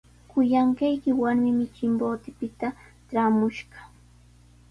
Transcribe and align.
Kuyanqayki 0.29 1.09
warmimi 1.19 1.65
Chimbotepita 1.75 2.67
traamushqa. 3.07 3.79